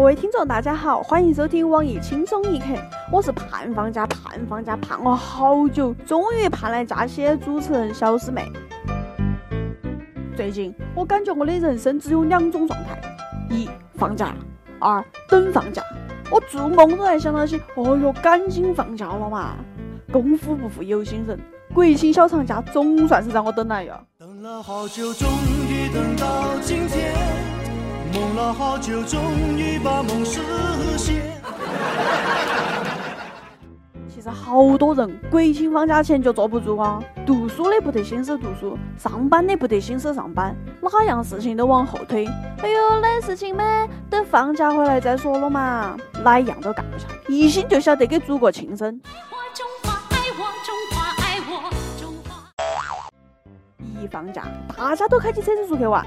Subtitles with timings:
[0.00, 2.68] 各位听众，大家好，欢迎收听网易轻松一刻。
[3.12, 8.50] 我是盼放假、盼放假、盼了好久，终于盼来假期的主持人小师妹。
[10.34, 12.98] 最近我感觉我的人生只有两种状态：
[13.50, 14.34] 一放假，
[14.78, 15.82] 二等放假。
[16.30, 19.54] 我做梦都在想到起，哦哟，赶紧放假了嘛！
[20.10, 21.38] 功夫不负有心人，
[21.74, 24.02] 国庆小长假总算是让我等来了。
[24.18, 25.28] 等了好久，终
[25.68, 27.59] 于等到今天。
[28.12, 29.20] 梦了好久，终
[29.56, 30.40] 于把梦实
[30.96, 31.30] 现。
[34.08, 42.26] 其实好多人国庆放假前就坐不住啊，读书的不得心思读书，上班的不得心思上班，哪样事情都往后推。
[42.62, 49.00] 哎呦，那事情嘛，等放假回来再说了嘛，哪一样都干不下，一心就晓得给祖国庆生。
[54.02, 54.44] 一放假，
[54.76, 56.04] 大家都开起车子出去玩。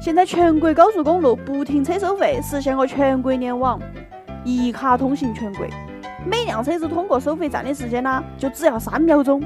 [0.00, 3.78] 现在全国高速公路不停车收费，实现了全国联网，
[4.44, 5.66] 一卡通行全国。
[6.24, 9.42] 每辆车子通过收费站的时间呢，就只要三秒钟。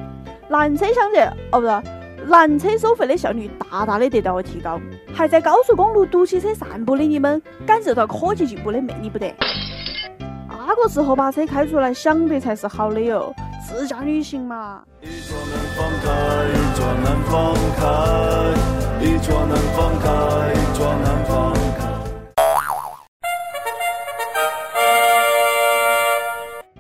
[0.51, 1.83] 拦车抢劫，哦不是，
[2.29, 4.81] 拦车收费的效率大大的得到了提高。
[5.13, 9.35] 还在高速公路堵起车散步的你们，感受到科技进步的魅力不得？
[10.49, 13.35] 那个时候把车开出来，想的才是好的哟。
[13.67, 14.85] 自驾旅行嘛。
[15.77, 16.07] 放开，
[16.53, 17.83] 一桌能放开，
[19.01, 20.07] 一桌能放开，
[20.53, 21.83] 一桌能放开。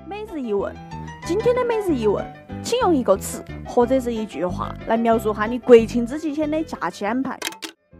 [0.06, 0.73] 每日一问，
[1.27, 2.25] 今天的每日一问，
[2.62, 7.36] 请用一个词或者是一句话来描述下你国庆这几天的假期安排。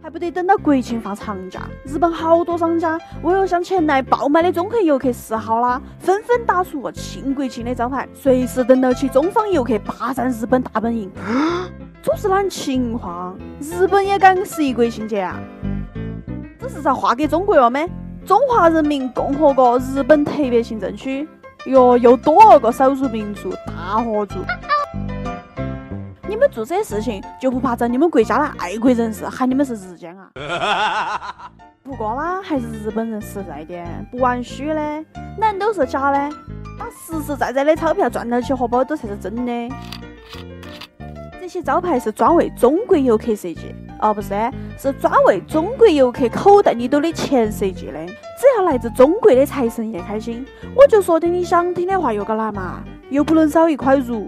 [0.05, 11.11] 还不得等到国庆放长假，日本好多商家为了向前来爆买的中国游客示好啦，纷纷打出庆国庆的招牌，随时等到起中方游客霸占日本大本营。
[12.03, 13.35] 这是哪情况？
[13.59, 15.39] 日本也敢十一国庆节啊？
[16.59, 17.89] 这是在划给中国了没？
[18.27, 21.27] 中华人民共和国日本特别行政区，
[21.65, 24.35] 哟，又多了个少数民族大合族。
[26.27, 31.51] 你们做这些事情就不怕遭你们国家的爱国人士喊你们是日奸啊？
[31.83, 35.05] 不过啦，还是日本人实在点，不玩虚的，
[35.37, 36.35] 难都是假的，
[36.79, 39.75] 把实实在在的钞票赚到起荷包都才是真的。
[41.39, 44.33] 这些招牌是专为中国游客设计，哦不是，
[44.79, 48.03] 是专为中国游客口袋里头的钱设计的。
[48.03, 50.43] 只要来自中国的财神爷开心，
[50.75, 54.27] 我就说点你想听的话又个哪嘛，又不能少一块肉。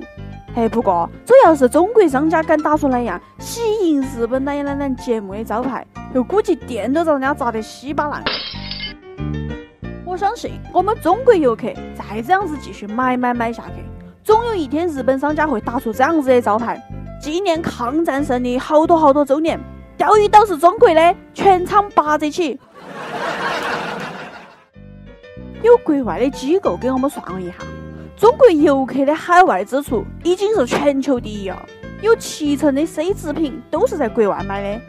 [0.57, 5.85] 哎，不过这要是中国商家敢打出那样喜迎日本奶奶奶节目的招牌，
[6.15, 8.23] 又估计店都遭人家砸得稀巴烂。
[10.03, 13.85] 我相信我们中国游客再这样子继续买买买下去，
[14.23, 16.81] 总有一天日本商家会打出这样子的招牌，
[17.21, 19.59] 纪念抗战胜利好多好多周年，
[19.95, 22.59] 钓鱼岛是中国的，全场八折起。
[25.61, 27.53] 有国外的机构给我们算了一下。
[28.17, 31.65] 中国游客的海外支出已经是全球第一了，
[32.01, 34.81] 有七成的奢侈品都是在国外买的。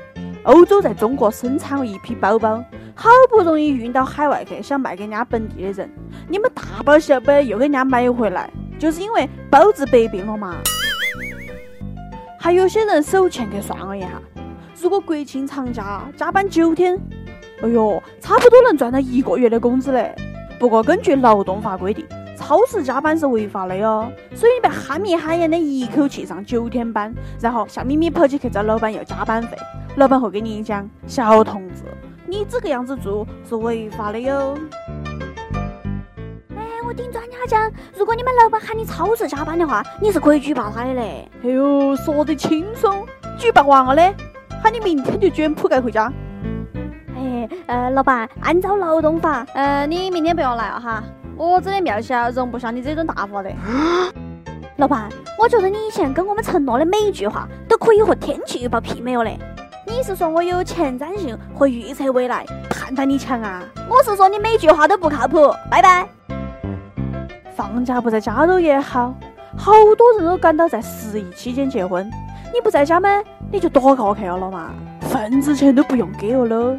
[0.45, 5.91] 欧洲在中国生产了一批包包，好不容易运到海外去，想卖给人家本地的人，
[6.27, 10.57] 你们大包小包又给人家买回来，就是因为包治百病了嘛。
[12.39, 14.09] 还有些人手欠去算了一下，
[14.81, 16.99] 如果国庆长假加班九天，
[17.61, 20.15] 哎呦，差不多能赚到一个月的工资嘞。
[20.59, 22.07] 不过根据劳动法规定。
[22.49, 29.55] 超时加班是违法的哟，所以你别哈密哈眼的一口气上九天班，然后笑眯眯跑起去找老板要加班费，
[29.97, 31.83] 老板会给你讲，小同志，
[32.27, 34.57] 你这个样子做是违法的哟。
[36.57, 41.31] 哎，我听专家讲，如果你们老板喊你超时加班的话，你是可以举报他的嘞。
[41.45, 43.07] 哎呦，说得轻松，
[43.37, 44.15] 举报完了嘞，
[44.63, 46.11] 喊你明天就卷铺盖回家。
[47.15, 51.05] 哎，呃，老板，按照劳动法，呃，你明天不要来了哈。
[51.39, 53.51] 我这的庙小，容不下你这种大活的。
[54.77, 59.39] 老板，我觉得你以前跟我们承诺的每一句话，都可以和天气预报媲美了嘞。
[59.87, 63.63] 你是说我有前瞻性，会预测未来，判断力强啊？
[63.89, 65.55] 我是说你每句话都不靠谱。
[65.71, 66.09] 拜拜。
[67.55, 69.15] 放假不在家都也好，
[69.57, 72.05] 好多人都赶到在十一期间结婚。
[72.53, 73.09] 你不在家吗？
[73.53, 74.71] 你就躲过去了嘛，
[75.03, 76.77] 份子钱都不用给了喽。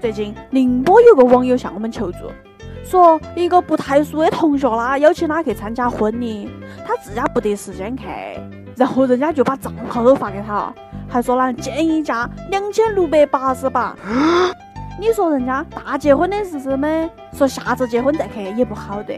[0.00, 2.18] 最近宁波有个网友向我们求助。
[2.84, 6.50] 说一个不太熟的同学啦，邀请他去参加婚礼，
[6.86, 8.04] 他自家不得时间去，
[8.76, 10.72] 然后人家就把账号都发给他，
[11.08, 13.96] 还说呢建议价两千六百八十八。
[15.00, 17.10] 你说人家大结婚的日子么？
[17.32, 19.14] 说下次结婚再去也不好的。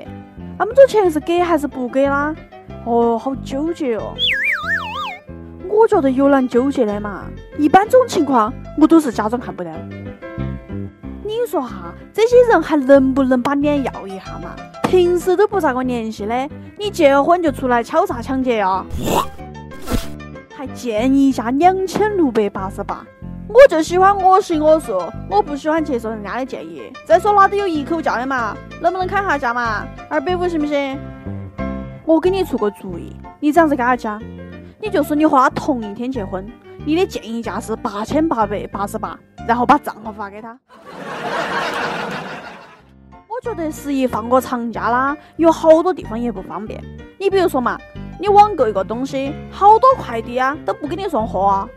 [0.56, 2.32] 那么这钱是给还是不给啦？
[2.84, 4.14] 哦，好纠结哦。
[5.68, 7.24] 我觉得有难纠结的嘛，
[7.58, 9.70] 一般这种情况我都是假装看不到。
[11.44, 14.56] 你说哈，这些人还能不能把脸要一下嘛？
[14.84, 16.48] 平时都不咋个联系的，
[16.78, 18.82] 你结了婚就出来敲诈抢劫呀？
[20.56, 23.04] 还建议价两千六百八十八，
[23.46, 24.98] 我就喜欢我行我素，
[25.28, 26.90] 我不喜欢接受人家的建议。
[27.04, 29.84] 再说哪都有一口价的嘛，能不能砍下价嘛？
[30.08, 30.98] 二百五行不行？
[32.06, 34.18] 我给你出个主意，你这样子跟他讲，
[34.80, 36.42] 你就说你和他同一天结婚，
[36.86, 40.58] 你的建议价是八千八百八十八，然后把账号发给他。
[43.44, 46.82] 觉得十一放个长假啦，有好多地方也不方便。
[47.18, 47.78] 你比如说嘛，
[48.18, 51.68] 你网购一个东西，好多快递啊都不给你送货啊。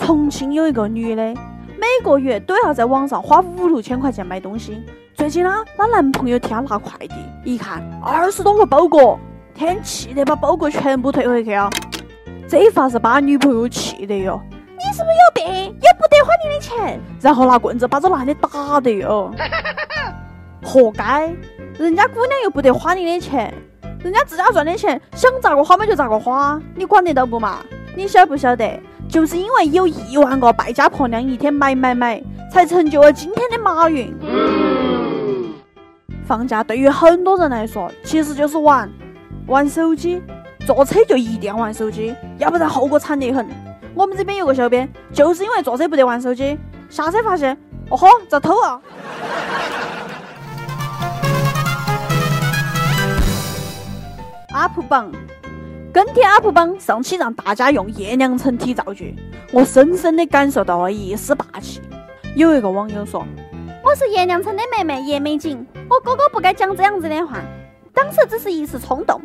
[0.00, 1.22] 重庆有一个女的，
[1.78, 4.84] 每个月都要在网上花五六千块钱买东西。
[5.14, 7.14] 最近呢，她男朋友替她拿快递，
[7.44, 9.16] 一看二十多个包裹，
[9.54, 11.70] 天气得把包裹全部退回去啊！
[12.48, 15.66] 这一发是把女朋友气得哟，你是不是有病？
[15.66, 19.32] 又不得花你的钱，然后拿棍子把这男的打的哟。
[20.66, 21.32] 活该！
[21.78, 23.54] 人家姑娘又不得花你的钱，
[24.02, 27.60] 人家自家赚的钱，想咋个花嘛就咋个花，你管得到不嘛？
[27.94, 28.78] 你晓不晓得？
[29.08, 32.20] 就是因为有亿万个败家婆娘一天买买买，
[32.52, 34.12] 才成就了今天的马云。
[36.26, 38.90] 放假对于很多人来说，其实就是玩，
[39.46, 40.20] 玩手机，
[40.66, 43.46] 坐车就一定要玩手机，要不然后果惨得很。
[43.94, 46.58] 我们这边有个小编，就是因为坐车不得玩手机，
[46.90, 47.56] 下车发现，
[47.88, 48.80] 哦豁，遭偷啊
[54.66, 55.12] ！UP 榜，
[55.92, 59.14] 跟帖 UP 榜上期让大家用叶良辰体造句，
[59.52, 61.80] 我深深的感受到了一丝霸气。
[62.34, 63.24] 有一个网友说
[63.84, 67.40] ：“我是叶良辰的妹妹叶美景，我哥哥不该讲这样子的话，
[67.94, 69.20] 当时只是一时冲动，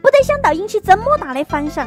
[0.00, 1.86] 不得想到引起这么大的反响。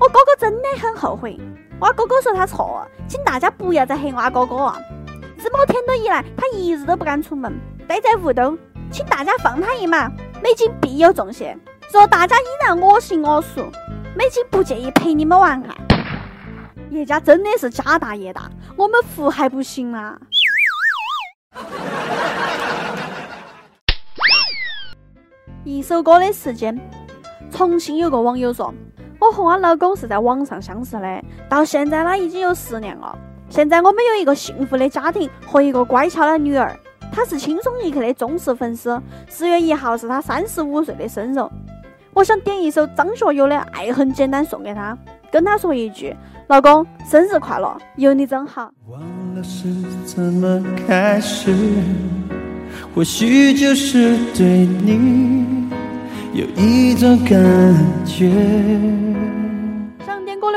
[0.00, 1.38] 我哥哥真的很后悔。
[1.78, 4.76] 我哥哥说他错了，请大家不要再黑我哥哥了！
[5.42, 7.54] 这么天多以来，他一日都不敢出门，
[7.86, 8.58] 待在屋兜，
[8.90, 10.08] 请大家放他一马，
[10.42, 11.56] 美景必有重谢。”
[11.92, 13.68] 若大家依然我行我素，
[14.14, 15.74] 美景不介意陪你们玩啊！
[16.88, 20.16] 叶家真的是家大业大，我们服还不行吗？
[25.64, 26.78] 一首歌的时间，
[27.50, 28.72] 重庆有个网友说
[29.18, 33.18] ：“我和我老公是在网上相识的，到现在呢已经有十年了。
[33.48, 36.78] 现在我们有一个幸福的家庭和一个乖巧的女儿。
[37.12, 41.38] 他是轻松一刻的忠实粉丝，十月一号是他三十五岁的生日。”
[42.12, 44.96] 我想点一首张学友的《爱很简单》送给他，
[45.30, 46.14] 跟他说一句
[46.48, 49.00] ：“老公，生日快乐，有你真好。”忘
[49.34, 49.68] 了是
[50.04, 51.54] 怎么开始，
[52.94, 55.68] 或许就是对你
[56.32, 57.38] 有一种感
[58.04, 58.30] 觉。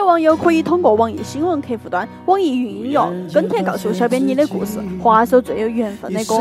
[0.04, 6.40] 网友可以通过网易新闻客户端、网易云音乐跟帖告诉小编你的故事，画首最有缘分的歌。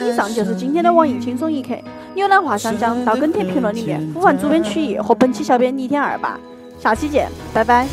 [0.00, 1.74] 以上就是今天的网易轻松一刻。
[2.14, 6.38] 有哪话想讲，到跟帖评论里面呼唤主编曲艺和本期小编逆天二吧。
[6.78, 7.86] 下期见，拜拜。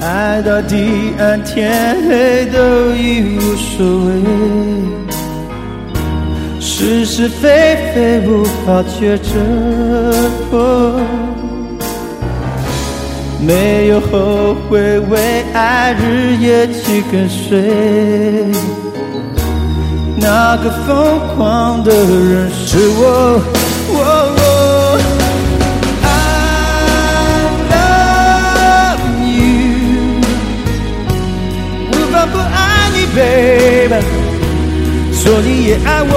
[0.00, 2.58] 爱到地暗天黑都
[2.94, 4.22] 已无所谓，
[6.60, 9.30] 是是非非无法抉择。
[13.44, 17.60] 没有后悔，为爱日夜去跟随。
[20.16, 23.42] 那个疯狂的人是我。
[26.04, 26.06] I
[27.72, 30.22] love you，
[31.90, 34.00] 无法不爱你，baby，
[35.12, 36.12] 说你也爱我。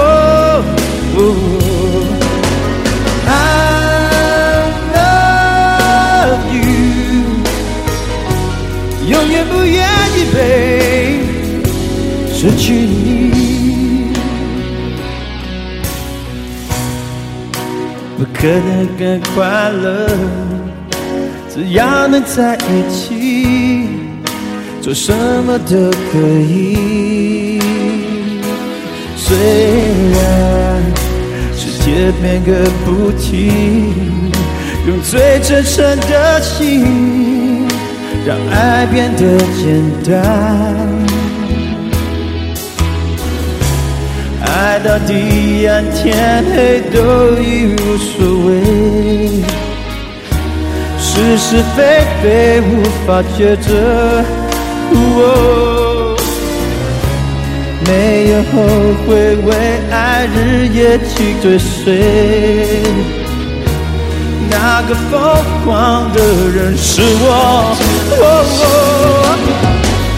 [9.08, 11.20] 永远不愿意被
[12.32, 14.12] 失去你，
[18.18, 20.08] 不可能更快乐，
[21.54, 23.88] 只要能在一起，
[24.82, 25.14] 做什
[25.46, 27.60] 么都可以。
[29.16, 29.36] 虽
[30.14, 30.82] 然
[31.56, 33.94] 世界变个不停，
[34.88, 37.35] 用最真诚的心。
[38.26, 40.20] 让爱变得简单，
[44.44, 46.98] 爱到地暗天黑都
[47.40, 48.16] 已无所
[48.46, 48.50] 谓，
[50.98, 54.24] 是是非非无法抉择，
[57.86, 58.54] 没有后
[59.06, 59.54] 悔，为
[59.92, 62.02] 爱日夜去追随。
[64.58, 65.12] 那个疯
[65.64, 67.76] 狂的人是我。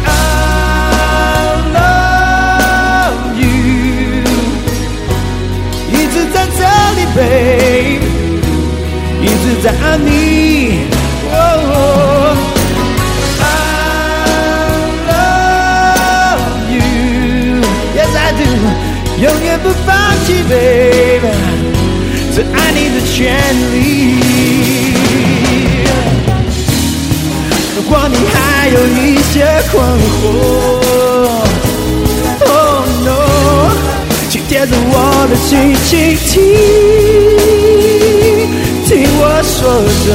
[0.04, 0.08] I
[1.74, 4.22] love you，
[5.90, 6.60] 一直在这
[6.94, 8.06] 里，baby，
[9.22, 10.08] 一直在爱你。
[13.40, 13.44] I
[15.08, 18.42] love you，yes I do，
[19.20, 19.86] 永远不放
[20.24, 21.57] 弃，baby。
[22.52, 23.16] 爱你的权
[23.72, 23.76] 利。
[27.76, 29.34] 如果你还有一些
[29.70, 29.74] 困
[30.20, 30.24] 惑
[32.46, 33.10] ，Oh no，
[34.28, 34.94] 请贴着我
[35.28, 36.36] 的心，倾听，
[38.86, 39.58] 听我说
[40.06, 40.08] 着。